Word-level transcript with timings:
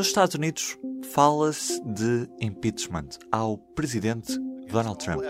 Nos 0.00 0.06
Estados 0.06 0.34
Unidos, 0.34 0.78
fala-se 1.12 1.78
de 1.84 2.26
impeachment 2.40 3.18
ao 3.30 3.58
presidente 3.58 4.32
Donald 4.72 4.98
Trump. 4.98 5.20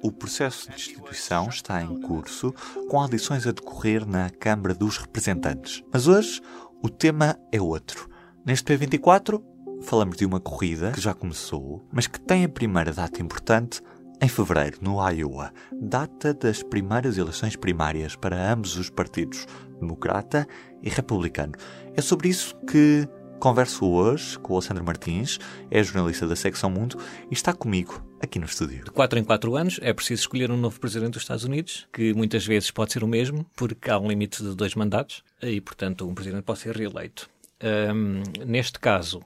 O 0.00 0.12
processo 0.12 0.68
de 0.68 0.76
destituição 0.76 1.48
está 1.48 1.82
em 1.82 2.00
curso, 2.00 2.54
com 2.88 3.00
audições 3.00 3.48
a 3.48 3.50
decorrer 3.50 4.06
na 4.06 4.30
Câmara 4.30 4.72
dos 4.72 4.96
Representantes. 4.96 5.82
Mas 5.92 6.06
hoje 6.06 6.40
o 6.80 6.88
tema 6.88 7.36
é 7.50 7.60
outro. 7.60 8.08
Neste 8.46 8.72
P24, 8.72 9.42
falamos 9.82 10.16
de 10.16 10.24
uma 10.24 10.38
corrida 10.38 10.92
que 10.92 11.00
já 11.00 11.12
começou, 11.12 11.84
mas 11.92 12.06
que 12.06 12.20
tem 12.20 12.44
a 12.44 12.48
primeira 12.48 12.92
data 12.92 13.20
importante 13.20 13.82
em 14.20 14.28
fevereiro, 14.28 14.78
no 14.82 14.96
Iowa, 15.08 15.52
data 15.72 16.34
das 16.34 16.62
primeiras 16.62 17.16
eleições 17.16 17.56
primárias 17.56 18.14
para 18.14 18.52
ambos 18.52 18.76
os 18.76 18.90
partidos, 18.90 19.46
democrata 19.80 20.46
e 20.82 20.90
republicano. 20.90 21.54
É 21.96 22.02
sobre 22.02 22.28
isso 22.28 22.54
que 22.66 23.08
converso 23.38 23.86
hoje 23.86 24.38
com 24.38 24.52
o 24.52 24.56
Alexandre 24.56 24.84
Martins, 24.84 25.38
é 25.70 25.82
jornalista 25.82 26.28
da 26.28 26.36
Secção 26.36 26.68
Mundo 26.68 26.98
e 27.30 27.34
está 27.34 27.54
comigo 27.54 28.04
aqui 28.20 28.38
no 28.38 28.44
estúdio. 28.44 28.84
De 28.84 28.90
4 28.90 29.18
em 29.18 29.24
4 29.24 29.56
anos 29.56 29.80
é 29.80 29.92
preciso 29.94 30.20
escolher 30.20 30.50
um 30.50 30.56
novo 30.58 30.78
presidente 30.78 31.14
dos 31.14 31.22
Estados 31.22 31.44
Unidos, 31.44 31.88
que 31.90 32.12
muitas 32.12 32.44
vezes 32.44 32.70
pode 32.70 32.92
ser 32.92 33.02
o 33.02 33.08
mesmo, 33.08 33.46
porque 33.56 33.90
há 33.90 33.98
um 33.98 34.08
limite 34.08 34.42
de 34.42 34.54
dois 34.54 34.74
mandatos 34.74 35.24
e, 35.42 35.58
portanto, 35.62 36.06
um 36.06 36.14
presidente 36.14 36.42
pode 36.42 36.58
ser 36.58 36.76
reeleito. 36.76 37.30
Um, 37.62 38.22
neste 38.44 38.78
caso, 38.78 39.22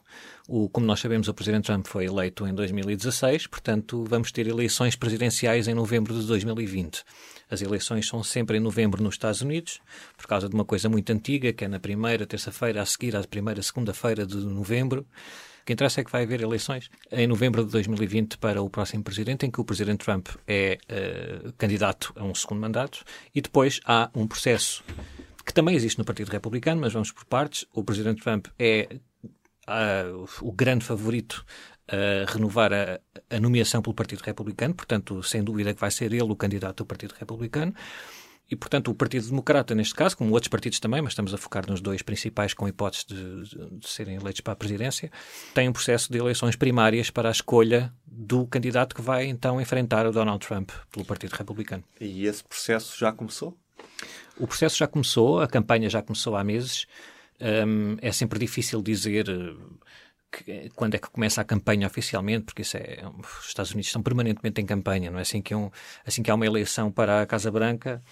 o, 0.47 0.69
como 0.69 0.87
nós 0.87 1.01
sabemos, 1.01 1.29
o 1.29 1.35
Presidente 1.35 1.67
Trump 1.67 1.87
foi 1.87 2.05
eleito 2.05 2.47
em 2.47 2.55
2016, 2.55 3.47
portanto, 3.47 4.05
vamos 4.09 4.31
ter 4.31 4.47
eleições 4.47 4.97
presidenciais 4.97 5.69
em 5.69 5.75
novembro 5.75 6.13
de 6.13 6.27
2020. 6.27 7.03
As 7.51 7.63
eleições 7.63 8.07
são 8.07 8.23
sempre 8.23 8.59
em 8.59 8.61
novembro 8.61 9.03
nos 9.03 9.15
Estados 9.15 9.41
Unidos, 9.41 9.81
por 10.17 10.27
causa 10.27 10.49
de 10.49 10.55
uma 10.55 10.65
coisa 10.65 10.89
muito 10.89 11.11
antiga, 11.11 11.53
que 11.53 11.65
é 11.65 11.69
na 11.69 11.79
primeira 11.79 12.27
terça-feira 12.27 12.83
a 12.83 12.87
seguir 12.87 13.17
à 13.17 13.23
primeira 13.23 13.63
segunda-feira 13.63 14.27
de 14.27 14.37
novembro. 14.37 15.07
O 15.63 15.65
que 15.65 15.73
interessa 15.73 16.03
é 16.03 16.05
que 16.05 16.13
vai 16.13 16.25
haver 16.25 16.43
eleições 16.43 16.91
em 17.11 17.27
novembro 17.27 17.65
de 17.65 17.71
2020 17.71 18.37
para 18.37 18.61
o 18.61 18.69
próximo 18.69 19.03
presidente, 19.03 19.47
em 19.47 19.51
que 19.51 19.61
o 19.61 19.65
presidente 19.65 20.05
Trump 20.05 20.29
é 20.47 20.79
uh, 20.91 21.53
candidato 21.55 22.13
a 22.17 22.23
um 22.23 22.35
segundo 22.35 22.61
mandato, 22.61 23.03
e 23.35 23.41
depois 23.41 23.81
há 23.87 24.11
um 24.15 24.27
processo 24.27 24.85
também 25.55 25.75
existe 25.75 25.99
no 25.99 26.05
Partido 26.05 26.31
Republicano, 26.31 26.81
mas 26.81 26.93
vamos 26.93 27.13
por 27.13 27.25
partes. 27.25 27.65
O 27.73 27.83
presidente 27.83 28.23
Trump 28.23 28.49
é 28.59 28.99
uh, 29.69 30.29
o 30.43 30.53
grande 30.53 30.85
favorito 30.85 31.45
a 31.89 32.31
renovar 32.31 32.73
a, 32.73 33.01
a, 33.31 33.39
nomeação 33.39 33.83
pelo 33.83 33.95
Partido 33.95 34.23
Republicano, 34.23 34.75
portanto, 34.75 35.23
sem 35.23 35.45
dúvida 35.45 35.75
que 35.75 35.81
vai 35.81 35.91
ser 35.91 36.13
ele 36.13 36.23
o 36.23 36.37
candidato 36.37 36.79
do 36.79 36.87
Partido 36.87 37.15
Republicano. 37.19 37.75
E, 38.51 38.57
portanto, 38.57 38.91
o 38.91 38.95
Partido 38.95 39.27
Democrata, 39.27 39.75
neste 39.75 39.95
caso, 39.95 40.17
como 40.17 40.31
outros 40.33 40.49
partidos 40.49 40.79
também, 40.79 41.01
mas 41.01 41.13
estamos 41.13 41.33
a 41.33 41.39
focar 41.39 41.65
nos 41.69 41.81
dois 41.81 42.03
principais 42.03 42.53
com 42.53 42.69
hipótese 42.69 43.07
de, 43.07 43.79
de 43.79 43.89
serem 43.89 44.17
eleitos 44.17 44.43
para 44.43 44.53
a 44.53 44.57
presidência, 44.57 45.11
tem 45.55 45.69
um 45.69 45.73
processo 45.73 46.13
de 46.13 46.19
eleições 46.19 46.55
primárias 46.55 47.11
para 47.11 47.29
a 47.29 47.33
escolha 47.33 47.93
do 48.07 48.47
candidato 48.47 48.95
que 48.95 49.01
vai 49.01 49.27
então 49.27 49.61
enfrentar 49.61 50.07
o 50.07 50.13
Donald 50.13 50.47
Trump 50.47 50.71
pelo 50.91 51.07
Partido 51.07 51.33
Republicano. 51.33 51.85
E 51.99 52.27
esse 52.27 52.45
processo 52.45 52.99
já 52.99 53.13
começou? 53.13 53.57
O 54.39 54.47
processo 54.47 54.77
já 54.77 54.87
começou, 54.87 55.41
a 55.41 55.47
campanha 55.47 55.89
já 55.89 56.03
começou 56.03 56.37
há 56.37 56.45
meses. 56.45 56.87
Um, 57.41 57.97
é 58.01 58.13
sempre 58.13 58.39
difícil 58.39 58.83
dizer 58.83 59.27
que, 60.31 60.71
quando 60.75 60.95
é 60.95 60.99
que 60.99 61.09
começa 61.09 61.41
a 61.41 61.45
campanha 61.45 61.87
oficialmente, 61.87 62.45
porque 62.47 62.63
isso 62.63 62.77
é, 62.77 63.03
os 63.19 63.47
Estados 63.47 63.73
Unidos 63.73 63.89
estão 63.89 64.03
permanentemente 64.03 64.61
em 64.61 64.67
campanha, 64.67 65.11
não 65.11 65.19
é? 65.19 65.23
Assim 65.23 65.41
que, 65.41 65.55
um, 65.55 65.71
assim 66.05 66.23
que 66.23 66.31
há 66.31 66.35
uma 66.35 66.47
eleição 66.47 66.91
para 66.91 67.23
a 67.23 67.27
Casa 67.27 67.51
Branca, 67.51 68.03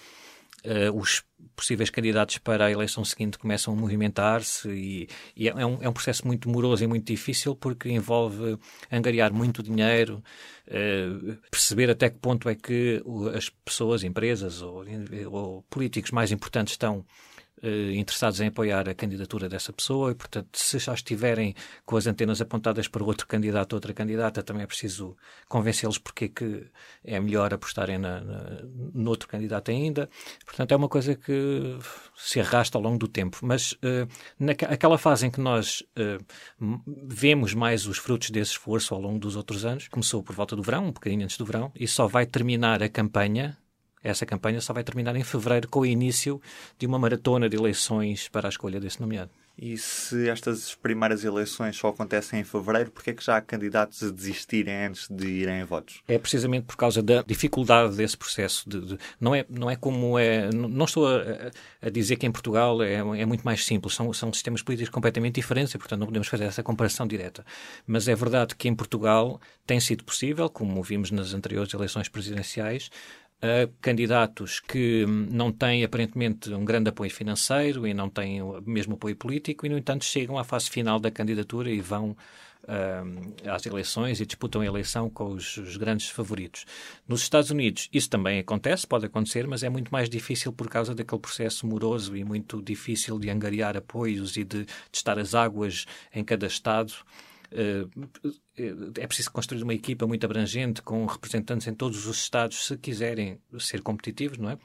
uh, 0.65 0.97
os 0.97 1.23
possíveis 1.55 1.89
candidatos 1.89 2.37
para 2.37 2.65
a 2.65 2.71
eleição 2.71 3.05
seguinte 3.05 3.37
começam 3.37 3.73
a 3.73 3.77
movimentar-se 3.77 4.69
e, 4.69 5.07
e 5.35 5.47
é, 5.47 5.53
um, 5.65 5.83
é, 5.83 5.89
um, 5.89 5.93
processo 5.93 6.25
muito 6.25 6.49
moroso 6.49 6.83
e 6.83 6.87
muito 6.87 7.05
difícil 7.05 7.55
porque 7.55 7.89
envolve 7.89 8.57
angariar 8.91 9.31
muito 9.31 9.61
dinheiro, 9.61 10.23
uh, 10.67 11.37
perceber 11.51 11.89
até 11.89 12.09
que 12.09 12.17
ponto 12.17 12.49
é 12.49 12.55
que 12.55 13.03
as 13.35 13.49
pessoas, 13.49 14.03
empresas 14.03 14.61
ou, 14.61 14.83
ou 15.31 15.61
políticos 15.69 16.11
mais 16.11 16.31
importantes 16.31 16.73
estão 16.73 17.05
interessados 17.95 18.41
em 18.41 18.47
apoiar 18.47 18.89
a 18.89 18.93
candidatura 18.93 19.47
dessa 19.47 19.71
pessoa 19.71 20.11
e, 20.11 20.15
portanto, 20.15 20.49
se 20.53 20.79
já 20.79 20.93
estiverem 20.93 21.55
com 21.85 21.95
as 21.95 22.05
antenas 22.07 22.41
apontadas 22.41 22.87
para 22.87 23.03
outro 23.03 23.25
candidato 23.25 23.73
ou 23.73 23.77
outra 23.77 23.93
candidata, 23.93 24.43
também 24.43 24.63
é 24.63 24.67
preciso 24.67 25.15
convencê-los 25.47 25.97
porque 25.97 26.25
é 26.25 26.27
que 26.27 26.65
é 27.03 27.19
melhor 27.19 27.53
apostarem 27.53 27.97
na, 27.97 28.19
na, 28.21 28.59
no 28.93 29.09
outro 29.09 29.27
candidato 29.27 29.71
ainda. 29.71 30.09
Portanto, 30.45 30.71
é 30.71 30.75
uma 30.75 30.89
coisa 30.89 31.15
que 31.15 31.77
se 32.15 32.39
arrasta 32.39 32.77
ao 32.77 32.81
longo 32.81 32.97
do 32.97 33.07
tempo. 33.07 33.39
Mas 33.41 33.73
uh, 33.73 34.07
naquela 34.37 34.97
fase 34.97 35.27
em 35.27 35.31
que 35.31 35.39
nós 35.39 35.81
uh, 35.97 36.23
vemos 37.07 37.53
mais 37.53 37.87
os 37.87 37.97
frutos 37.97 38.29
desse 38.29 38.51
esforço 38.51 38.93
ao 38.93 39.01
longo 39.01 39.19
dos 39.19 39.35
outros 39.35 39.63
anos, 39.65 39.87
começou 39.87 40.21
por 40.21 40.35
volta 40.35 40.55
do 40.55 40.61
verão, 40.61 40.87
um 40.87 40.91
bocadinho 40.91 41.23
antes 41.23 41.37
do 41.37 41.45
verão, 41.45 41.71
e 41.75 41.87
só 41.87 42.07
vai 42.07 42.25
terminar 42.25 42.83
a 42.83 42.89
campanha 42.89 43.57
essa 44.03 44.25
campanha 44.25 44.59
só 44.61 44.73
vai 44.73 44.83
terminar 44.83 45.15
em 45.15 45.23
fevereiro 45.23 45.67
com 45.67 45.79
o 45.79 45.85
início 45.85 46.41
de 46.77 46.85
uma 46.85 46.99
maratona 46.99 47.49
de 47.49 47.55
eleições 47.55 48.27
para 48.27 48.47
a 48.47 48.49
escolha 48.49 48.79
desse 48.79 48.99
nomeado. 48.99 49.31
E 49.57 49.77
se 49.77 50.27
estas 50.29 50.73
primeiras 50.73 51.23
eleições 51.23 51.77
só 51.77 51.89
acontecem 51.89 52.39
em 52.39 52.43
fevereiro, 52.43 52.89
por 52.89 53.03
que 53.03 53.11
é 53.11 53.13
que 53.13 53.23
já 53.23 53.37
há 53.37 53.41
candidatos 53.41 54.01
a 54.01 54.09
desistirem 54.09 54.87
antes 54.87 55.07
de 55.07 55.27
irem 55.27 55.61
a 55.61 55.65
votos? 55.65 56.01
É 56.07 56.17
precisamente 56.17 56.65
por 56.65 56.75
causa 56.75 57.03
da 57.03 57.21
dificuldade 57.21 57.95
desse 57.95 58.17
processo. 58.17 58.67
De, 58.67 58.81
de, 58.81 58.97
não, 59.21 59.35
é, 59.35 59.45
não 59.47 59.69
é 59.69 59.75
como 59.75 60.17
é. 60.17 60.49
Não 60.51 60.85
estou 60.85 61.07
a, 61.07 61.51
a 61.83 61.89
dizer 61.91 62.15
que 62.15 62.25
em 62.25 62.31
Portugal 62.31 62.81
é, 62.81 62.95
é, 62.95 63.25
muito 63.25 63.43
mais 63.43 63.63
simples. 63.63 63.93
São, 63.93 64.11
são 64.11 64.33
sistemas 64.33 64.63
políticos 64.63 64.89
completamente 64.89 65.35
diferentes 65.35 65.75
e, 65.75 65.77
portanto, 65.77 65.99
não 65.99 66.07
podemos 66.07 66.27
fazer 66.27 66.45
essa 66.45 66.63
comparação 66.63 67.05
direta. 67.05 67.45
Mas 67.85 68.07
é 68.07 68.15
verdade 68.15 68.55
que 68.55 68.67
em 68.67 68.73
Portugal 68.73 69.39
tem 69.67 69.79
sido 69.79 70.03
possível, 70.03 70.49
como 70.49 70.81
vimos 70.81 71.11
nas 71.11 71.35
anteriores 71.35 71.71
eleições 71.71 72.09
presidenciais, 72.09 72.89
a 73.43 73.67
candidatos 73.81 74.61
que 74.61 75.05
não 75.05 75.51
têm 75.51 75.83
aparentemente 75.83 76.53
um 76.53 76.63
grande 76.63 76.89
apoio 76.89 77.11
financeiro 77.11 77.85
e 77.85 77.93
não 77.93 78.09
têm 78.09 78.41
o 78.41 78.61
mesmo 78.65 78.93
apoio 78.93 79.17
político 79.17 79.65
e, 79.65 79.69
no 79.69 79.77
entanto, 79.77 80.05
chegam 80.05 80.37
à 80.37 80.45
fase 80.45 80.69
final 80.69 80.97
da 80.97 81.11
candidatura 81.11 81.69
e 81.69 81.81
vão 81.81 82.15
uh, 82.63 83.49
às 83.49 83.65
eleições 83.65 84.21
e 84.21 84.25
disputam 84.25 84.61
a 84.61 84.65
eleição 84.65 85.09
com 85.09 85.33
os, 85.33 85.57
os, 85.57 85.75
grandes 85.75 86.07
favoritos. 86.07 86.65
Nos 87.05 87.21
Estados 87.21 87.49
Unidos 87.49 87.89
isso 87.91 88.09
também 88.09 88.39
acontece, 88.39 88.87
pode 88.87 89.07
acontecer, 89.07 89.45
mas 89.45 89.61
é 89.61 89.67
muito 89.67 89.91
mais 89.91 90.09
difícil 90.09 90.53
por 90.53 90.69
causa 90.69 90.95
daquele 90.95 91.19
processo 91.19 91.67
moroso 91.67 92.15
e 92.15 92.23
muito 92.23 92.61
difícil 92.61 93.19
de 93.19 93.29
angariar 93.29 93.75
apoios 93.75 94.37
e 94.37 94.45
de 94.45 94.65
testar 94.89 95.19
as 95.19 95.35
águas 95.35 95.85
em 96.15 96.23
cada 96.23 96.47
estado. 96.47 96.93
Eh, 97.53 97.85
é 98.97 99.07
preciso 99.07 99.31
construir 99.31 99.61
uma 99.63 99.73
equipa 99.73 100.07
muito 100.07 100.25
abrangente, 100.25 100.81
com 100.81 101.05
representantes 101.05 101.67
em 101.67 101.73
todos 101.73 102.07
os 102.07 102.17
Estados, 102.17 102.65
se 102.65 102.77
quiserem 102.77 103.39
ser 103.59 103.81
competitivos, 103.81 104.37
não 104.37 104.49
é? 104.49 104.57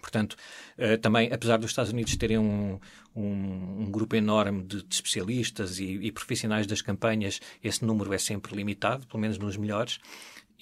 Portanto, 0.00 0.36
eh, 0.78 0.96
também, 0.96 1.30
apesar 1.32 1.58
dos 1.58 1.70
Estados 1.70 1.92
Unidos 1.92 2.16
terem 2.16 2.38
um, 2.38 2.80
um, 3.14 3.82
um 3.82 3.90
grupo 3.90 4.16
enorme 4.16 4.62
de, 4.64 4.82
de 4.82 4.94
especialistas 4.94 5.78
e, 5.78 5.84
e, 5.84 6.10
profissionais 6.10 6.66
das 6.66 6.80
campanhas, 6.80 7.40
esse 7.62 7.84
número 7.84 8.12
é 8.14 8.18
sempre 8.18 8.56
limitado, 8.56 9.06
pelo 9.06 9.20
menos 9.20 9.38
nos 9.38 9.56
melhores. 9.56 10.00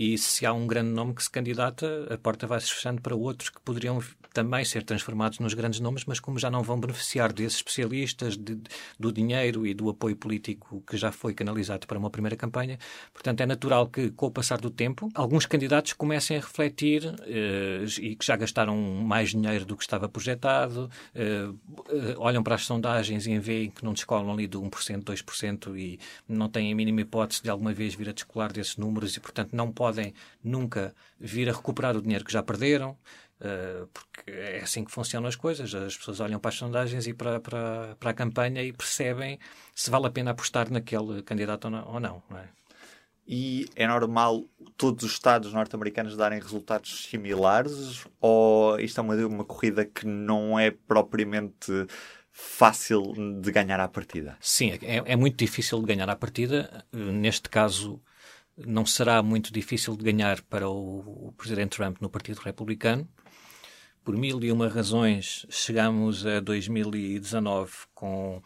E 0.00 0.16
se 0.16 0.46
há 0.46 0.52
um 0.54 0.66
grande 0.66 0.88
nome 0.88 1.12
que 1.12 1.22
se 1.22 1.30
candidata, 1.30 2.06
a 2.10 2.16
porta 2.16 2.46
vai 2.46 2.58
se 2.58 2.72
fechando 2.72 3.02
para 3.02 3.14
outros 3.14 3.50
que 3.50 3.60
poderiam 3.60 4.00
também 4.32 4.64
ser 4.64 4.82
transformados 4.82 5.38
nos 5.40 5.52
grandes 5.52 5.78
nomes, 5.78 6.06
mas 6.06 6.18
como 6.18 6.38
já 6.38 6.50
não 6.50 6.62
vão 6.62 6.80
beneficiar 6.80 7.32
desses 7.34 7.56
especialistas, 7.56 8.34
de, 8.34 8.58
do 8.98 9.12
dinheiro 9.12 9.66
e 9.66 9.74
do 9.74 9.90
apoio 9.90 10.16
político 10.16 10.82
que 10.86 10.96
já 10.96 11.12
foi 11.12 11.34
canalizado 11.34 11.86
para 11.86 11.98
uma 11.98 12.08
primeira 12.08 12.34
campanha, 12.34 12.78
portanto 13.12 13.42
é 13.42 13.46
natural 13.46 13.88
que, 13.88 14.10
com 14.10 14.26
o 14.26 14.30
passar 14.30 14.58
do 14.58 14.70
tempo, 14.70 15.10
alguns 15.14 15.44
candidatos 15.44 15.92
comecem 15.92 16.38
a 16.38 16.40
refletir 16.40 17.02
eh, 17.26 17.84
e 18.00 18.16
que 18.16 18.24
já 18.24 18.36
gastaram 18.36 18.76
mais 18.76 19.30
dinheiro 19.30 19.66
do 19.66 19.76
que 19.76 19.82
estava 19.82 20.08
projetado, 20.08 20.88
eh, 21.14 21.48
eh, 21.90 22.14
olham 22.16 22.42
para 22.42 22.54
as 22.54 22.64
sondagens 22.64 23.26
e 23.26 23.38
veem 23.38 23.70
que 23.70 23.84
não 23.84 23.92
descolam 23.92 24.32
ali 24.32 24.46
de 24.46 24.56
1%, 24.56 25.02
2% 25.02 25.76
e 25.76 25.98
não 26.26 26.48
têm 26.48 26.72
a 26.72 26.74
mínima 26.74 27.00
hipótese 27.02 27.42
de 27.42 27.50
alguma 27.50 27.74
vez 27.74 27.94
vir 27.94 28.08
a 28.08 28.12
descolar 28.12 28.52
desses 28.52 28.76
números 28.76 29.16
e, 29.16 29.20
portanto, 29.20 29.50
não 29.52 29.70
podem 29.70 29.89
nunca 30.42 30.94
vir 31.18 31.48
a 31.48 31.52
recuperar 31.52 31.96
o 31.96 32.02
dinheiro 32.02 32.24
que 32.24 32.32
já 32.32 32.42
perderam 32.42 32.96
Uh, 33.40 33.86
porque 33.86 34.30
é 34.30 34.60
assim 34.60 34.84
que 34.84 34.90
funcionam 34.90 35.26
as 35.26 35.34
coisas. 35.34 35.74
As 35.74 35.96
pessoas 35.96 36.20
olham 36.20 36.38
para 36.38 36.50
as 36.50 36.56
sondagens 36.56 37.06
e 37.06 37.14
para, 37.14 37.40
para, 37.40 37.96
para 37.98 38.10
a 38.10 38.14
campanha 38.14 38.62
e 38.62 38.70
percebem 38.70 39.38
se 39.74 39.90
vale 39.90 40.06
a 40.06 40.10
pena 40.10 40.32
apostar 40.32 40.70
naquele 40.70 41.22
candidato 41.22 41.64
ou 41.64 41.70
não. 41.70 41.88
Ou 41.88 42.00
não, 42.00 42.22
não 42.28 42.38
é? 42.38 42.48
E 43.26 43.66
é 43.76 43.86
normal 43.86 44.44
todos 44.76 45.04
os 45.04 45.12
Estados 45.12 45.52
norte-americanos 45.52 46.16
darem 46.16 46.38
resultados 46.38 47.06
similares? 47.06 48.04
Ou 48.20 48.78
isto 48.78 49.00
é 49.00 49.02
uma, 49.02 49.14
uma 49.14 49.44
corrida 49.44 49.86
que 49.86 50.06
não 50.06 50.58
é 50.58 50.70
propriamente 50.70 51.86
fácil 52.32 53.14
de 53.40 53.50
ganhar 53.50 53.80
à 53.80 53.88
partida? 53.88 54.36
Sim, 54.40 54.72
é, 54.82 55.12
é 55.12 55.16
muito 55.16 55.36
difícil 55.36 55.80
de 55.80 55.86
ganhar 55.86 56.10
à 56.10 56.16
partida. 56.16 56.84
Neste 56.92 57.48
caso, 57.48 58.02
não 58.66 58.84
será 58.84 59.22
muito 59.22 59.52
difícil 59.52 59.96
de 59.96 60.04
ganhar 60.04 60.40
para 60.42 60.68
o, 60.68 61.28
o 61.28 61.34
Presidente 61.36 61.76
Trump 61.76 62.00
no 62.00 62.10
Partido 62.10 62.38
Republicano. 62.38 63.08
Por 64.04 64.16
mil 64.16 64.42
e 64.42 64.50
uma 64.50 64.68
razões, 64.68 65.46
chegamos 65.50 66.26
a 66.26 66.40
2019 66.40 67.72
com 67.94 68.42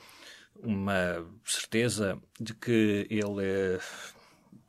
uma 0.62 1.24
certeza 1.44 2.18
de 2.40 2.54
que 2.54 3.06
ele 3.08 3.78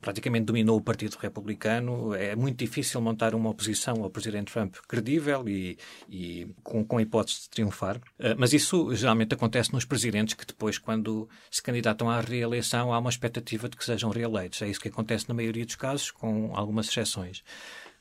praticamente 0.06 0.44
dominou 0.44 0.76
o 0.76 0.80
Partido 0.80 1.16
Republicano. 1.16 2.14
É 2.14 2.36
muito 2.36 2.58
difícil 2.58 3.00
montar 3.00 3.34
uma 3.34 3.50
oposição 3.50 4.04
ao 4.04 4.08
Presidente 4.08 4.52
Trump 4.52 4.76
credível 4.86 5.48
e, 5.48 5.76
e 6.08 6.46
com, 6.62 6.84
com 6.84 7.00
hipótese 7.00 7.40
de 7.40 7.50
triunfar. 7.50 7.96
Uh, 7.96 8.36
mas 8.38 8.52
isso 8.52 8.94
geralmente 8.94 9.34
acontece 9.34 9.72
nos 9.72 9.84
presidentes 9.84 10.34
que 10.34 10.46
depois, 10.46 10.78
quando 10.78 11.28
se 11.50 11.60
candidatam 11.60 12.08
à 12.08 12.20
reeleição, 12.20 12.92
há 12.92 13.00
uma 13.00 13.10
expectativa 13.10 13.68
de 13.68 13.76
que 13.76 13.84
sejam 13.84 14.08
reeleitos. 14.08 14.62
É 14.62 14.68
isso 14.68 14.78
que 14.78 14.86
acontece 14.86 15.28
na 15.28 15.34
maioria 15.34 15.66
dos 15.66 15.74
casos, 15.74 16.12
com 16.12 16.52
algumas 16.54 16.86
exceções. 16.86 17.42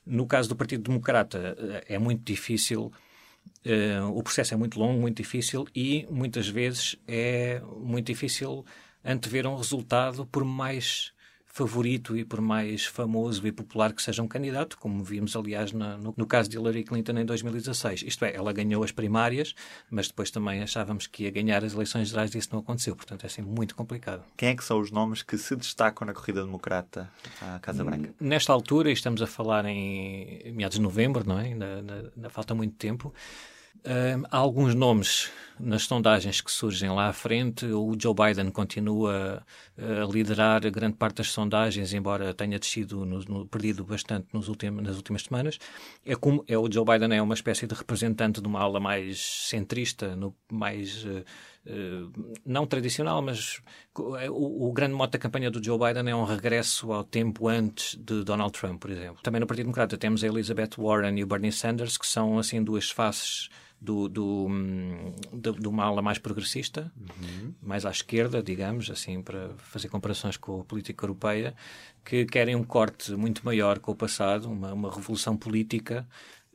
No 0.05 0.27
caso 0.27 0.47
do 0.47 0.55
Partido 0.55 0.83
Democrata, 0.83 1.57
uh, 1.57 1.81
é 1.91 1.97
muito 1.97 2.23
difícil. 2.23 2.93
Uh, 3.65 4.11
o 4.13 4.21
processo 4.21 4.53
é 4.53 4.57
muito 4.57 4.77
longo, 4.77 5.01
muito 5.01 5.17
difícil 5.17 5.67
e 5.75 6.05
muitas 6.11 6.47
vezes 6.47 6.97
é 7.07 7.63
muito 7.77 8.05
difícil 8.05 8.63
antever 9.03 9.47
um 9.47 9.55
resultado 9.55 10.23
por 10.27 10.45
mais 10.45 11.14
favorito 11.55 12.17
e 12.17 12.25
por 12.25 12.41
mais 12.41 12.85
famoso 12.85 13.47
e 13.47 13.51
popular 13.51 13.93
que 13.93 14.01
seja 14.01 14.21
um 14.21 14.27
candidato, 14.27 14.77
como 14.77 15.01
vimos, 15.01 15.37
aliás, 15.37 15.71
no, 15.71 16.13
no, 16.17 16.27
caso 16.27 16.49
de 16.49 16.57
Hillary 16.57 16.83
Clinton 16.83 17.13
em 17.13 17.25
2016. 17.25 18.03
Isto 18.05 18.25
é, 18.25 18.35
ela 18.35 18.51
ganhou 18.51 18.83
as 18.83 18.91
primárias, 18.91 19.55
mas 19.89 20.09
depois 20.09 20.29
também 20.29 20.61
achávamos 20.61 21.07
que 21.07 21.23
ia 21.23 21.31
ganhar 21.31 21.63
as 21.63 21.73
eleições 21.73 22.09
gerais 22.09 22.35
e 22.35 22.39
isso 22.39 22.49
não 22.51 22.59
aconteceu. 22.59 22.93
Portanto, 22.93 23.23
é 23.23 23.27
assim 23.27 23.41
muito 23.41 23.73
complicado. 23.73 24.21
Quem 24.35 24.49
é 24.49 24.55
que 24.55 24.65
são 24.65 24.81
os 24.81 24.91
nomes 24.91 25.23
que 25.23 25.37
se 25.37 25.55
destacam 25.55 26.05
na 26.05 26.13
corrida 26.13 26.43
democrata 26.43 27.09
à 27.41 27.57
Casa 27.59 27.85
Branca? 27.85 28.13
Nesta 28.19 28.51
altura, 28.51 28.91
estamos 28.91 29.21
a 29.21 29.27
falar 29.27 29.63
em 29.63 30.51
meados 30.51 30.75
de 30.75 30.81
novembro, 30.81 31.25
não 31.25 31.39
é? 31.39 31.43
Ainda, 31.43 31.75
ainda, 31.77 32.11
ainda 32.17 32.29
falta 32.29 32.53
muito 32.53 32.75
tempo. 32.75 33.13
Uh, 33.83 34.25
há 34.31 34.37
alguns 34.37 34.73
nomes 34.73 35.31
nas 35.59 35.83
sondagens 35.83 36.41
que 36.41 36.51
surgem 36.51 36.89
lá 36.89 37.07
à 37.07 37.13
frente. 37.13 37.65
O 37.65 37.95
Joe 37.99 38.13
Biden 38.13 38.51
continua 38.51 39.43
a 39.77 40.11
liderar 40.11 40.61
grande 40.69 40.97
parte 40.97 41.17
das 41.17 41.31
sondagens, 41.31 41.93
embora 41.93 42.33
tenha 42.33 42.59
descido, 42.59 43.05
no, 43.05 43.19
no, 43.19 43.45
perdido 43.45 43.83
bastante 43.83 44.27
nos 44.33 44.47
ultim, 44.47 44.69
nas 44.69 44.95
últimas 44.95 45.23
semanas. 45.23 45.57
É 46.05 46.15
como 46.15 46.43
é, 46.47 46.57
o 46.57 46.71
Joe 46.71 46.85
Biden 46.85 47.17
é 47.17 47.21
uma 47.21 47.33
espécie 47.33 47.67
de 47.67 47.75
representante 47.75 48.41
de 48.41 48.47
uma 48.47 48.59
ala 48.59 48.79
mais 48.79 49.19
centrista, 49.19 50.15
no, 50.15 50.35
mais 50.51 51.05
uh, 51.05 51.23
uh, 51.67 52.37
não 52.45 52.65
tradicional, 52.65 53.21
mas 53.21 53.61
o, 53.97 54.67
o, 54.67 54.73
grande 54.73 54.93
mote 54.93 55.13
da 55.13 55.19
campanha 55.19 55.49
do 55.49 55.63
Joe 55.63 55.79
Biden 55.79 56.09
é 56.09 56.15
um 56.15 56.25
regresso 56.25 56.91
ao 56.91 57.03
tempo 57.03 57.47
antes 57.47 57.95
de 57.95 58.23
Donald 58.23 58.51
Trump, 58.51 58.81
por 58.81 58.91
exemplo. 58.91 59.21
Também 59.23 59.39
no 59.39 59.47
Partido 59.47 59.65
Democrata 59.65 59.97
temos 59.97 60.23
a 60.23 60.27
Elizabeth 60.27 60.71
Warren 60.77 61.17
e 61.17 61.23
o 61.23 61.27
Bernie 61.27 61.51
Sanders, 61.51 61.97
que 61.97 62.07
são 62.07 62.37
assim 62.37 62.63
duas 62.63 62.89
faces 62.89 63.49
do, 63.79 64.07
do, 64.07 64.47
do, 65.31 65.53
de 65.53 65.67
uma 65.67 65.83
ala 65.83 66.01
mais 66.01 66.17
progressista, 66.17 66.91
uhum. 66.97 67.53
mais 67.61 67.85
à 67.85 67.91
esquerda, 67.91 68.41
digamos, 68.41 68.89
assim, 68.89 69.21
para 69.21 69.49
fazer 69.57 69.89
comparações 69.89 70.37
com 70.37 70.61
a 70.61 70.63
política 70.63 71.03
europeia, 71.05 71.55
que 72.03 72.25
querem 72.25 72.55
um 72.55 72.63
corte 72.63 73.11
muito 73.13 73.45
maior 73.45 73.79
com 73.79 73.91
o 73.91 73.95
passado, 73.95 74.49
uma, 74.49 74.73
uma 74.73 74.93
revolução 74.93 75.37
política 75.37 76.07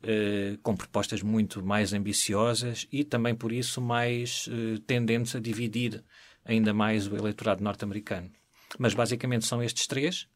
eh, 0.02 0.56
com 0.62 0.74
propostas 0.74 1.22
muito 1.22 1.62
mais 1.62 1.92
ambiciosas 1.92 2.86
e 2.90 3.04
também, 3.04 3.34
por 3.34 3.52
isso, 3.52 3.82
mais 3.82 4.48
eh, 4.50 4.80
tendentes 4.86 5.36
a 5.36 5.40
dividir 5.40 6.02
ainda 6.42 6.72
mais 6.72 7.06
o 7.06 7.14
eleitorado 7.14 7.62
norte-americano. 7.62 8.30
Mas 8.78 8.94
basicamente 8.94 9.44
são 9.44 9.62
estes 9.62 9.86
três. 9.86 10.26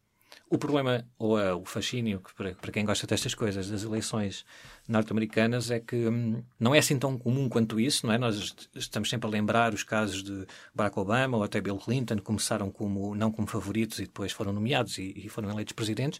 O 0.47 0.59
problema, 0.59 1.03
ou 1.17 1.39
uh, 1.39 1.55
o 1.55 1.65
fascínio, 1.65 2.21
para, 2.37 2.53
para, 2.53 2.71
quem 2.71 2.85
gosta 2.85 3.07
destas 3.07 3.33
coisas, 3.33 3.67
das 3.67 3.83
eleições 3.83 4.45
norte-americanas, 4.87 5.71
é 5.71 5.79
que 5.79 5.95
hum, 6.07 6.43
não 6.59 6.75
é 6.75 6.77
assim 6.77 6.99
tão 6.99 7.17
comum 7.17 7.49
quanto 7.49 7.79
isso, 7.79 8.05
não 8.05 8.13
é? 8.13 8.17
Nós 8.19 8.55
estamos 8.75 9.09
sempre 9.09 9.27
a 9.27 9.31
lembrar 9.31 9.73
os 9.73 9.83
casos 9.83 10.21
de 10.21 10.45
Barack 10.73 10.99
Obama 10.99 11.37
ou 11.37 11.43
até 11.43 11.59
Bill 11.59 11.77
Clinton, 11.77 12.19
começaram 12.19 12.69
como, 12.69 13.15
não 13.15 13.31
como 13.31 13.47
favoritos 13.47 13.97
e 13.97 14.03
depois 14.03 14.31
foram 14.31 14.53
nomeados 14.53 14.99
e, 14.99 15.13
e 15.15 15.29
foram 15.29 15.49
eleitos 15.49 15.73
presidentes. 15.73 16.19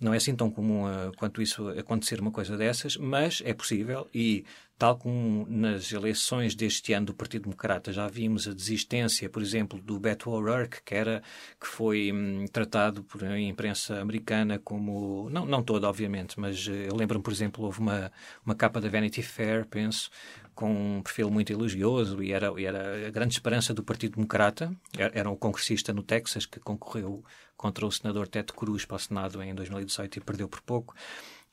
Não 0.00 0.14
é 0.14 0.16
assim 0.16 0.34
tão 0.34 0.50
comum 0.50 0.84
uh, 0.86 1.12
quanto 1.16 1.42
isso 1.42 1.68
acontecer 1.70 2.20
uma 2.20 2.30
coisa 2.30 2.56
dessas, 2.56 2.96
mas 2.96 3.42
é 3.44 3.52
possível 3.52 4.08
e 4.14 4.46
tal 4.78 4.96
como 4.96 5.44
nas 5.48 5.92
eleições 5.92 6.54
deste 6.54 6.92
ano 6.92 7.06
do 7.06 7.14
Partido 7.14 7.42
Democrata 7.42 7.92
já 7.92 8.06
vimos 8.06 8.46
a 8.46 8.54
desistência, 8.54 9.28
por 9.28 9.42
exemplo, 9.42 9.80
do 9.80 9.98
Beto 9.98 10.30
O'Rourke, 10.30 10.82
que 10.84 10.94
era 10.94 11.22
que 11.60 11.66
foi 11.66 12.12
hum, 12.12 12.46
tratado 12.52 13.02
por 13.02 13.24
a 13.24 13.38
imprensa 13.40 14.00
americana 14.00 14.58
como 14.58 15.28
não 15.30 15.44
não 15.44 15.62
toda, 15.62 15.88
obviamente, 15.88 16.38
mas 16.38 16.66
uh, 16.68 16.70
eu 16.72 16.94
lembro-me, 16.94 17.22
por 17.22 17.32
exemplo, 17.32 17.64
houve 17.64 17.80
uma 17.80 18.12
uma 18.46 18.54
capa 18.54 18.80
da 18.80 18.88
Vanity 18.88 19.22
Fair, 19.22 19.66
penso, 19.66 20.10
com 20.58 20.98
um 20.98 21.02
perfil 21.02 21.30
muito 21.30 21.52
elogioso 21.52 22.20
e 22.20 22.32
era, 22.32 22.52
e 22.60 22.64
era 22.64 23.06
a 23.06 23.10
grande 23.10 23.32
esperança 23.32 23.72
do 23.72 23.82
Partido 23.82 24.16
Democrata. 24.16 24.74
Era 24.96 25.30
um 25.30 25.36
congressista 25.36 25.92
no 25.92 26.02
Texas 26.02 26.46
que 26.46 26.58
concorreu 26.58 27.24
contra 27.56 27.86
o 27.86 27.92
senador 27.92 28.26
Ted 28.26 28.52
Cruz 28.52 28.84
para 28.84 28.96
o 28.96 28.98
Senado 28.98 29.40
em 29.40 29.54
2018 29.54 30.18
e 30.18 30.20
perdeu 30.20 30.48
por 30.48 30.60
pouco. 30.60 30.96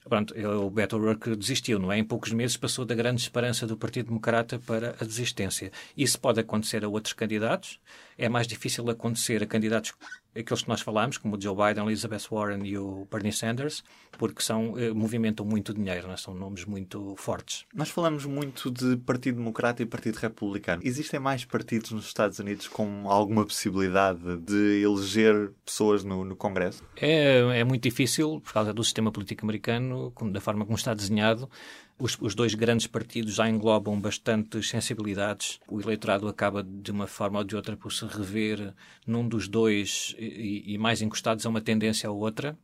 Pronto, 0.07 0.35
o 0.37 0.69
Beto 0.69 0.97
O'Rourke 0.97 1.35
desistiu, 1.35 1.79
não 1.79 1.91
é? 1.91 1.97
Em 1.97 2.03
poucos 2.03 2.31
meses 2.31 2.55
passou 2.55 2.85
da 2.85 2.93
grande 2.93 3.21
esperança 3.21 3.65
do 3.65 3.75
Partido 3.75 4.07
Democrata 4.07 4.59
para 4.59 4.95
a 5.01 5.03
desistência. 5.03 5.71
Isso 5.97 6.19
pode 6.19 6.39
acontecer 6.39 6.85
a 6.85 6.87
outros 6.87 7.13
candidatos. 7.13 7.79
É 8.15 8.29
mais 8.29 8.45
difícil 8.45 8.87
acontecer 8.87 9.41
a 9.41 9.47
candidatos 9.47 9.93
aqueles 10.37 10.63
que 10.63 10.69
nós 10.69 10.81
falamos, 10.81 11.17
como 11.17 11.37
o 11.37 11.41
Joe 11.41 11.55
Biden, 11.55 11.85
Elizabeth 11.85 12.27
Warren 12.29 12.65
e 12.65 12.77
o 12.77 13.07
Bernie 13.09 13.31
Sanders, 13.31 13.83
porque 14.17 14.41
são, 14.41 14.77
eh, 14.77 14.91
movimentam 14.91 15.45
muito 15.45 15.73
dinheiro, 15.73 16.11
é? 16.11 16.17
são 16.17 16.33
nomes 16.33 16.65
muito 16.65 17.15
fortes. 17.17 17.65
Nós 17.73 17.89
falamos 17.89 18.25
muito 18.25 18.69
de 18.69 18.97
Partido 18.97 19.37
Democrata 19.37 19.81
e 19.81 19.85
Partido 19.85 20.17
Republicano. 20.17 20.81
Existem 20.83 21.19
mais 21.19 21.45
partidos 21.45 21.91
nos 21.91 22.05
Estados 22.05 22.39
Unidos 22.39 22.67
com 22.67 23.10
alguma 23.10 23.45
possibilidade 23.45 24.38
de 24.38 24.81
eleger 24.83 25.51
pessoas 25.65 26.03
no, 26.03 26.25
no 26.25 26.36
Congresso? 26.36 26.83
É, 26.98 27.60
é 27.60 27.63
muito 27.63 27.83
difícil, 27.83 28.41
por 28.41 28.53
causa 28.53 28.74
do 28.74 28.83
sistema 28.83 29.12
político 29.12 29.45
americano, 29.45 30.13
da 30.31 30.41
forma 30.41 30.65
como 30.65 30.77
está 30.77 30.93
desenhado. 30.93 31.50
Os, 31.97 32.17
os, 32.19 32.35
dois 32.35 32.53
grandes 32.53 32.87
partidos 32.87 33.35
já 33.35 33.49
englobam 33.49 33.99
bastantes 33.99 34.69
sensibilidades. 34.69 35.59
O 35.65 35.79
eleitorado 35.79 36.27
acaba, 36.27 36.61
de 36.61 36.91
uma 36.91 37.07
forma 37.07 37.39
ou 37.39 37.45
de 37.45 37.55
outra, 37.55 37.77
por 37.77 37.93
se 37.93 38.05
rever 38.05 38.73
num 39.07 39.25
dos 39.25 39.47
dois 39.47 40.13
e, 40.19 40.73
e 40.73 40.77
mais 40.77 41.01
encostados 41.01 41.45
a 41.45 41.49
uma 41.49 41.61
tendência 41.61 42.11
ou 42.11 42.19
outra. 42.19 42.57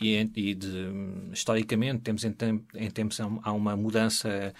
E, 0.00 0.28
e 0.34 0.54
de, 0.54 0.88
historicamente 1.32 2.02
temos 2.02 2.24
em, 2.24 2.34
em 2.74 2.90
tempos 2.90 3.20
há 3.20 3.52
uma 3.52 3.76
mudança 3.76 4.52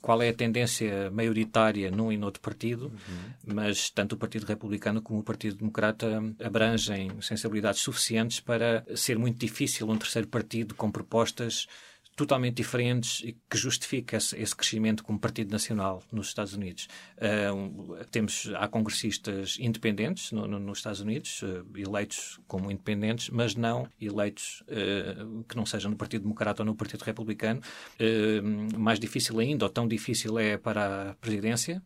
qual 0.00 0.22
é 0.22 0.30
a 0.30 0.34
tendência 0.34 1.10
maioritária 1.10 1.90
num 1.90 2.10
e 2.10 2.16
noutro 2.16 2.40
partido 2.40 2.86
uhum. 2.86 3.54
mas 3.54 3.90
tanto 3.90 4.14
o 4.14 4.16
Partido 4.16 4.46
Republicano 4.46 5.02
como 5.02 5.20
o 5.20 5.22
Partido 5.22 5.56
Democrata 5.56 6.22
abrangem 6.42 7.10
sensibilidades 7.20 7.82
suficientes 7.82 8.40
para 8.40 8.82
ser 8.96 9.18
muito 9.18 9.38
difícil 9.38 9.86
um 9.86 9.98
terceiro 9.98 10.28
partido 10.28 10.74
com 10.74 10.90
propostas 10.90 11.66
totalmente 12.16 12.56
diferentes 12.56 13.20
e 13.24 13.36
que 13.50 13.56
justifica 13.56 14.16
esse, 14.16 14.54
crescimento 14.54 15.02
como 15.02 15.18
partido 15.18 15.50
nacional 15.50 16.02
nos 16.12 16.28
Estados 16.28 16.54
Unidos. 16.54 16.88
Uh, 17.16 18.04
temos, 18.10 18.50
há 18.56 18.68
congressistas 18.68 19.56
independentes 19.58 20.30
no, 20.30 20.46
no, 20.46 20.58
nos 20.58 20.78
Estados 20.78 21.00
Unidos, 21.00 21.42
uh, 21.42 21.66
eleitos 21.76 22.40
como 22.46 22.70
independentes, 22.70 23.30
mas 23.30 23.56
não 23.56 23.88
eleitos 24.00 24.62
uh, 24.62 25.44
que 25.44 25.56
não 25.56 25.66
sejam 25.66 25.90
no 25.90 25.96
Partido 25.96 26.22
Democrata 26.22 26.62
ou 26.62 26.66
no 26.66 26.74
Partido 26.74 27.02
Republicano. 27.02 27.60
mais 28.78 28.98
difícil 29.00 29.38
ainda, 29.40 29.64
ou 29.64 29.70
tão 29.70 29.88
difícil 29.88 30.38
é 30.38 30.56
para 30.56 31.10
a 31.10 31.14
presidência. 31.14 31.82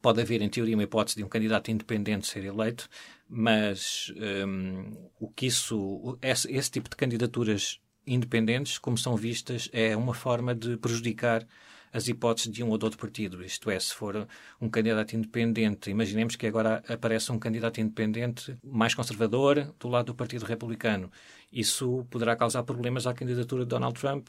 pode 0.00 0.20
haver, 0.20 0.40
em 0.42 0.48
teoria, 0.48 0.76
uma 0.76 0.82
hipótese 0.82 1.16
de 1.16 1.24
um 1.24 1.28
candidato 1.28 1.70
independente 1.70 2.26
ser 2.26 2.44
eleito, 2.44 2.88
mas 3.28 4.12
um, 4.46 5.08
o 5.18 5.28
que 5.28 5.46
isso, 5.46 6.18
esse, 6.22 6.50
esse 6.52 6.70
tipo 6.70 6.88
de 6.88 6.96
candidaturas 6.96 7.80
independentes, 8.06 8.78
como 8.78 8.96
são 8.98 9.16
vistas, 9.16 9.68
é 9.72 9.96
uma 9.96 10.14
forma 10.14 10.54
de 10.54 10.76
prejudicar 10.76 11.46
as 11.92 12.08
hipóteses 12.08 12.50
de 12.50 12.62
um 12.64 12.70
ou 12.70 12.76
de 12.76 12.84
outro 12.84 12.98
partido. 12.98 13.44
Isto 13.44 13.70
é, 13.70 13.78
se 13.78 13.94
for 13.94 14.26
um 14.60 14.68
candidato 14.68 15.14
independente, 15.14 15.90
imaginemos 15.90 16.34
que 16.34 16.46
agora 16.46 16.82
aparece 16.88 17.30
um 17.30 17.38
candidato 17.38 17.80
independente 17.80 18.58
mais 18.64 18.94
conservador 18.94 19.72
do 19.78 19.88
lado 19.88 20.06
do 20.06 20.14
Partido 20.14 20.44
Republicano. 20.44 21.10
Isso 21.52 22.04
poderá 22.10 22.34
causar 22.34 22.64
problemas 22.64 23.06
à 23.06 23.14
candidatura 23.14 23.62
de 23.62 23.68
Donald 23.68 23.98
Trump 23.98 24.26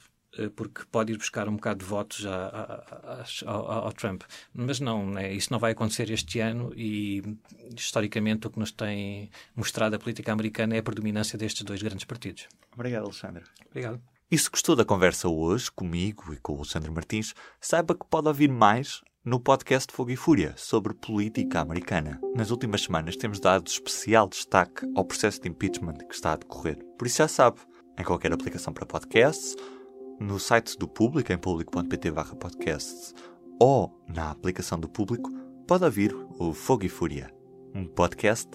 porque 0.56 0.82
pode 0.92 1.14
ir 1.14 1.18
buscar 1.18 1.48
um 1.48 1.56
bocado 1.56 1.80
de 1.80 1.86
votos 1.86 2.26
ao, 3.46 3.72
ao, 3.72 3.94
Trump. 3.94 4.24
Mas 4.54 4.80
não, 4.80 5.06
né? 5.06 5.34
isso 5.34 5.52
não 5.52 5.60
vai 5.60 5.72
acontecer 5.72 6.10
este 6.12 6.40
ano 6.40 6.74
e, 6.76 7.24
historicamente, 7.76 8.48
o 8.48 8.50
que 8.50 8.60
nos 8.60 8.72
tem 8.72 9.30
mostrado 9.56 9.96
a 9.96 10.00
política 10.00 10.32
americana 10.32 10.76
é 10.76 10.80
a 10.80 10.84
predominância 10.84 11.38
destes 11.38 11.64
dois 11.64 11.82
grandes 11.82 12.06
partidos. 12.06 12.48
Obrigado, 12.74 13.04
Alexandre. 13.04 13.44
Obrigado. 13.70 14.02
E 14.30 14.38
se 14.38 14.50
gostou 14.50 14.76
da 14.76 14.84
conversa 14.84 15.30
hoje, 15.30 15.72
comigo 15.72 16.34
e 16.34 16.38
com 16.38 16.54
o 16.54 16.58
Alexandre 16.58 16.90
Martins, 16.90 17.34
saiba 17.62 17.94
que 17.94 18.06
pode 18.10 18.28
ouvir 18.28 18.50
mais 18.50 19.02
no 19.24 19.40
podcast 19.40 19.92
Fogo 19.92 20.12
e 20.12 20.16
Fúria 20.16 20.54
sobre 20.56 20.94
política 20.94 21.60
americana. 21.60 22.20
Nas 22.36 22.52
últimas 22.52 22.82
semanas 22.82 23.16
temos 23.16 23.40
dado 23.40 23.68
especial 23.68 24.28
destaque 24.28 24.86
ao 24.96 25.04
processo 25.04 25.42
de 25.42 25.50
impeachment 25.50 25.98
que 26.08 26.14
está 26.14 26.34
a 26.34 26.38
decorrer. 26.38 26.78
Por 26.98 27.08
isso 27.08 27.18
já 27.18 27.28
sabe, 27.28 27.60
em 27.98 28.04
qualquer 28.04 28.32
aplicação 28.32 28.74
para 28.74 28.86
podcasts, 28.86 29.56
no 30.20 30.40
site 30.40 30.78
do 30.78 30.88
Público, 30.88 31.32
em 31.32 31.38
público.pt 31.38 32.12
podcasts, 32.40 33.14
ou 33.60 34.04
na 34.08 34.32
aplicação 34.32 34.80
do 34.80 34.90
Público, 34.90 35.30
pode 35.68 35.84
ouvir 35.84 36.16
o 36.38 36.54
Fogo 36.54 36.86
e 36.86 36.90
Fúria, 36.90 37.34
um 37.74 37.86
podcast 37.86 38.50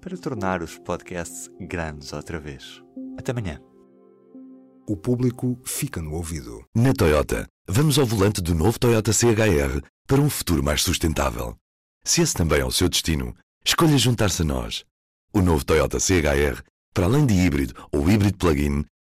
para 0.00 0.16
tornar 0.16 0.62
os 0.62 0.78
podcasts 0.78 1.50
grandes 1.60 2.12
outra 2.12 2.38
vez. 2.38 2.82
Até 3.16 3.30
amanhã. 3.32 3.60
O 4.86 4.96
público 4.96 5.58
fica 5.64 6.02
no 6.02 6.14
ouvido. 6.14 6.64
Na 6.74 6.92
Toyota, 6.92 7.46
vamos 7.68 7.98
ao 7.98 8.04
volante 8.04 8.42
do 8.42 8.54
novo 8.54 8.78
Toyota 8.78 9.12
CHR 9.12 9.80
para 10.06 10.20
um 10.20 10.28
futuro 10.28 10.62
mais 10.62 10.82
sustentável. 10.82 11.56
Se 12.04 12.20
esse 12.20 12.34
também 12.34 12.60
é 12.60 12.64
o 12.64 12.72
seu 12.72 12.88
destino, 12.88 13.34
escolha 13.64 13.96
juntar-se 13.96 14.42
a 14.42 14.44
nós. 14.44 14.84
O 15.32 15.40
novo 15.40 15.64
Toyota 15.64 16.00
CHR, 16.00 16.62
para 16.92 17.06
além 17.06 17.24
de 17.24 17.34
híbrido 17.34 17.74
ou 17.92 18.10
híbrido 18.10 18.36
plug-in, 18.36 18.84